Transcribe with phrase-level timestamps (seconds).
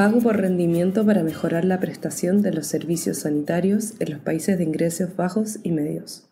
[0.00, 4.64] Pago por rendimiento para mejorar la prestación de los servicios sanitarios en los países de
[4.64, 6.26] ingresos bajos y medios.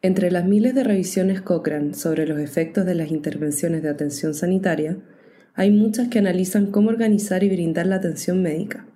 [0.00, 4.96] Entre las miles de revisiones Cochrane sobre los efectos de las intervenciones de atención sanitaria,
[5.52, 8.86] hay muchas que analizan cómo organizar y brindar la atención médica.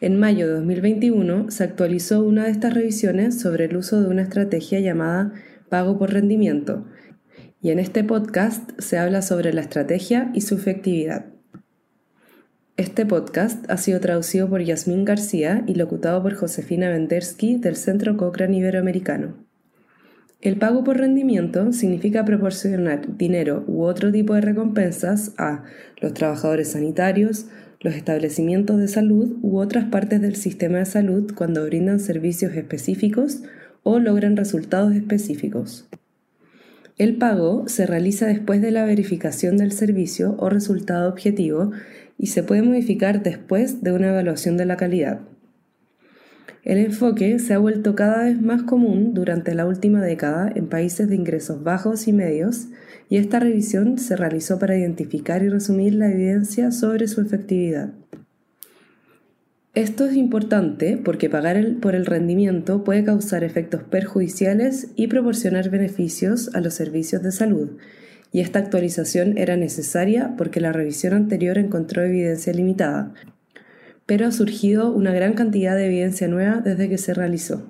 [0.00, 4.22] En mayo de 2021 se actualizó una de estas revisiones sobre el uso de una
[4.22, 5.34] estrategia llamada
[5.68, 6.84] pago por rendimiento,
[7.62, 11.39] y en este podcast se habla sobre la estrategia y su efectividad.
[12.80, 18.16] Este podcast ha sido traducido por Yasmín García y locutado por Josefina Vendersky del Centro
[18.16, 19.34] Cochrane Iberoamericano.
[20.40, 25.64] El pago por rendimiento significa proporcionar dinero u otro tipo de recompensas a
[26.00, 27.48] los trabajadores sanitarios,
[27.80, 33.42] los establecimientos de salud u otras partes del sistema de salud cuando brindan servicios específicos
[33.82, 35.86] o logran resultados específicos.
[37.00, 41.70] El pago se realiza después de la verificación del servicio o resultado objetivo
[42.18, 45.20] y se puede modificar después de una evaluación de la calidad.
[46.62, 51.08] El enfoque se ha vuelto cada vez más común durante la última década en países
[51.08, 52.68] de ingresos bajos y medios
[53.08, 57.94] y esta revisión se realizó para identificar y resumir la evidencia sobre su efectividad.
[59.74, 66.52] Esto es importante porque pagar por el rendimiento puede causar efectos perjudiciales y proporcionar beneficios
[66.56, 67.78] a los servicios de salud,
[68.32, 73.14] y esta actualización era necesaria porque la revisión anterior encontró evidencia limitada,
[74.06, 77.62] pero ha surgido una gran cantidad de evidencia nueva desde que se realizó.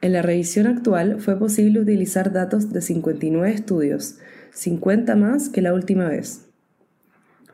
[0.00, 4.18] En la revisión actual fue posible utilizar datos de 59 estudios,
[4.52, 6.47] 50 más que la última vez.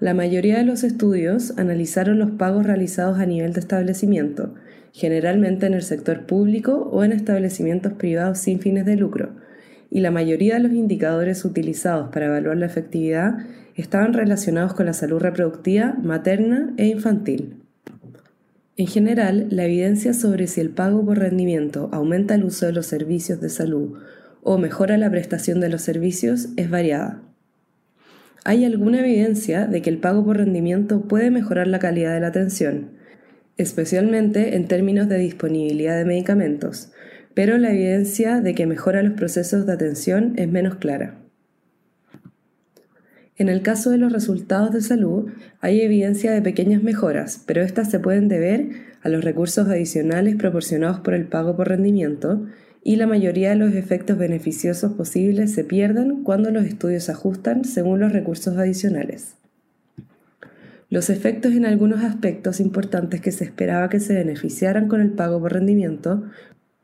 [0.05, 4.53] La mayoría de los estudios analizaron los pagos realizados a nivel de establecimiento,
[4.93, 9.31] generalmente en el sector público o en establecimientos privados sin fines de lucro,
[9.91, 14.93] y la mayoría de los indicadores utilizados para evaluar la efectividad estaban relacionados con la
[14.93, 17.63] salud reproductiva, materna e infantil.
[18.77, 22.85] En general, la evidencia sobre si el pago por rendimiento aumenta el uso de los
[22.85, 23.97] servicios de salud
[24.43, 27.23] o mejora la prestación de los servicios es variada
[28.45, 32.29] hay alguna evidencia de que el pago por rendimiento puede mejorar la calidad de la
[32.29, 32.91] atención,
[33.57, 36.93] especialmente en términos de disponibilidad de medicamentos,
[37.33, 41.19] pero la evidencia de que mejora los procesos de atención es menos clara.
[43.37, 47.91] En el caso de los resultados de salud, hay evidencia de pequeñas mejoras, pero estas
[47.91, 48.69] se pueden deber
[49.03, 52.47] a los recursos adicionales proporcionados por el pago por rendimiento
[52.87, 57.65] y la mayoría de los efectos beneficiosos posibles se pierden cuando los estudios se ajustan
[57.65, 59.37] según los recursos adicionales.
[60.91, 65.41] Los efectos en algunos aspectos importantes que se esperaba que se beneficiaran con el pago
[65.41, 66.25] por rendimiento,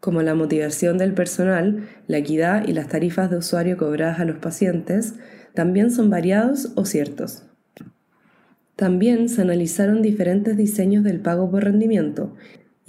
[0.00, 4.38] como la motivación del personal, la equidad y las tarifas de usuario cobradas a los
[4.38, 5.16] pacientes,
[5.54, 7.44] también son variados o ciertos.
[8.74, 12.34] También se analizaron diferentes diseños del pago por rendimiento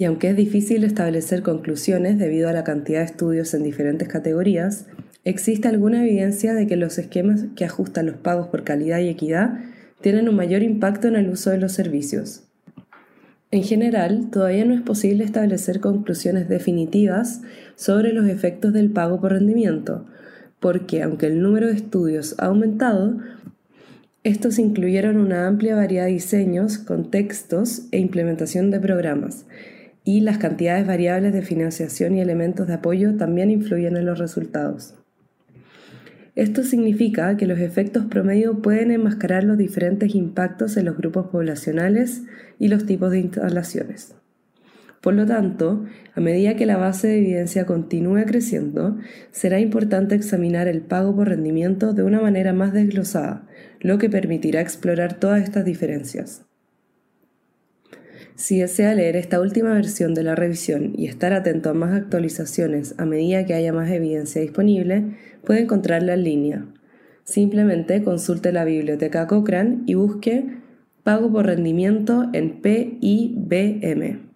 [0.02, 4.86] y aunque es difícil establecer conclusiones debido a la cantidad de estudios en diferentes categorías,
[5.22, 9.60] existe alguna evidencia de que los esquemas que ajustan los pagos por calidad y equidad
[10.00, 12.42] tienen un mayor impacto en el uso de los servicios.
[13.52, 17.42] En general, todavía no es posible establecer conclusiones definitivas
[17.76, 20.04] sobre los efectos del pago por rendimiento,
[20.58, 23.18] porque aunque el número de estudios ha aumentado,
[24.24, 29.46] estos incluyeron una amplia variedad de diseños, contextos e implementación de programas,
[30.04, 34.94] y las cantidades variables de financiación y elementos de apoyo también influyen en los resultados.
[36.34, 42.22] Esto significa que los efectos promedio pueden enmascarar los diferentes impactos en los grupos poblacionales
[42.58, 44.14] y los tipos de instalaciones.
[45.02, 48.98] Por lo tanto, a medida que la base de evidencia continúe creciendo,
[49.30, 53.46] será importante examinar el pago por rendimiento de una manera más desglosada,
[53.80, 56.46] lo que permitirá explorar todas estas diferencias.
[58.34, 62.94] Si desea leer esta última versión de la revisión y estar atento a más actualizaciones
[62.98, 66.66] a medida que haya más evidencia disponible, puede encontrarla en línea.
[67.24, 70.62] Simplemente consulte la biblioteca Cochrane y busque
[71.02, 74.31] Pago por rendimiento en PIBM.